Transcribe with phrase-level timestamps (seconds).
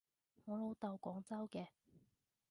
[0.45, 1.67] 我老豆廣州嘅